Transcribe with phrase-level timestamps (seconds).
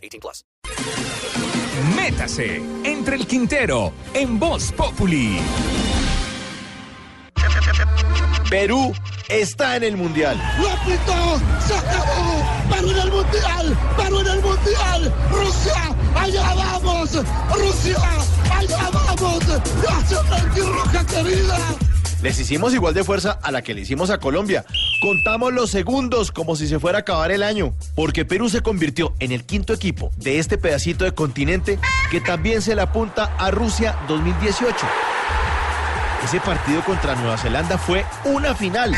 [0.00, 0.44] 18 plus.
[1.96, 5.38] Métase entre el Quintero en Voz Populi.
[8.50, 8.92] Perú
[9.28, 10.36] está en el Mundial.
[10.58, 11.40] ¡Lo pitó!
[11.66, 12.44] ¡Se acabó!
[12.68, 13.78] ¡Perú en el Mundial!
[13.96, 15.14] ¡Perú en el Mundial!
[15.30, 15.96] ¡Rusia!
[16.16, 17.10] ¡Allá vamos!
[17.54, 17.98] ¡Rusia!
[18.52, 19.46] ¡Allá vamos!
[19.46, 21.89] ¡Nación roja querida!
[22.22, 24.66] Les hicimos igual de fuerza a la que le hicimos a Colombia.
[25.00, 29.14] Contamos los segundos como si se fuera a acabar el año, porque Perú se convirtió
[29.20, 31.78] en el quinto equipo de este pedacito de continente
[32.10, 34.76] que también se le apunta a Rusia 2018.
[36.22, 38.94] Ese partido contra Nueva Zelanda fue una final.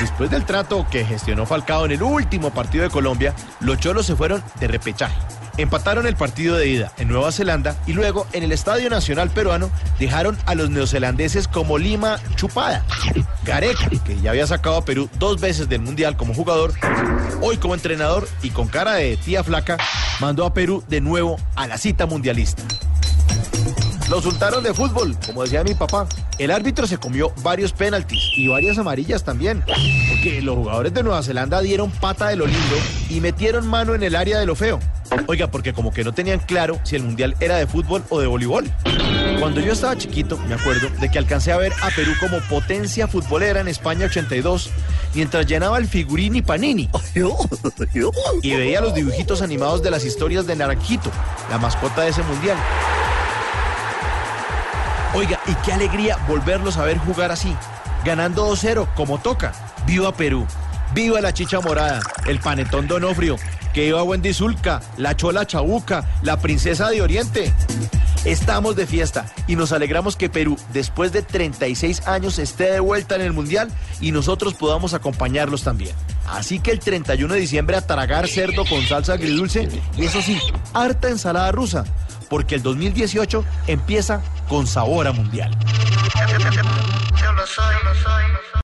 [0.00, 4.16] Después del trato que gestionó Falcao en el último partido de Colombia, los cholos se
[4.16, 5.35] fueron de repechaje.
[5.58, 9.70] Empataron el partido de ida en Nueva Zelanda y luego en el Estadio Nacional Peruano
[9.98, 12.84] dejaron a los neozelandeses como Lima chupada.
[13.44, 16.74] Gareca, que ya había sacado a Perú dos veces del Mundial como jugador,
[17.40, 19.78] hoy como entrenador y con cara de tía flaca,
[20.20, 22.62] mandó a Perú de nuevo a la cita mundialista.
[24.10, 26.06] Los soltaron de fútbol, como decía mi papá.
[26.38, 29.64] El árbitro se comió varios penaltis y varias amarillas también.
[30.10, 32.76] Porque los jugadores de Nueva Zelanda dieron pata de lo lindo
[33.08, 34.78] y metieron mano en el área de lo feo.
[35.26, 38.26] Oiga, porque como que no tenían claro si el mundial era de fútbol o de
[38.26, 38.70] voleibol.
[39.40, 43.06] Cuando yo estaba chiquito, me acuerdo de que alcancé a ver a Perú como potencia
[43.06, 44.70] futbolera en España 82,
[45.14, 46.88] mientras llenaba el figurín y panini.
[48.42, 51.10] Y veía los dibujitos animados de las historias de Naranjito,
[51.50, 52.56] la mascota de ese mundial.
[55.14, 57.54] Oiga, y qué alegría volverlos a ver jugar así,
[58.04, 59.52] ganando 2-0 como toca.
[59.86, 60.46] ¡Viva Perú!
[60.94, 62.00] ¡Viva la chicha morada!
[62.26, 63.36] El panetón Donofrio,
[63.74, 67.52] que iba Wendy Zulka, la chola chabuca, la princesa de Oriente.
[68.24, 73.14] Estamos de fiesta y nos alegramos que Perú, después de 36 años, esté de vuelta
[73.14, 73.68] en el Mundial
[74.00, 75.94] y nosotros podamos acompañarlos también.
[76.26, 80.40] Así que el 31 de diciembre a tragar cerdo con salsa agridulce y eso sí,
[80.72, 81.84] harta ensalada rusa,
[82.28, 85.56] porque el 2018 empieza con sabor a Mundial.
[87.22, 88.56] Yo lo soy, yo lo soy.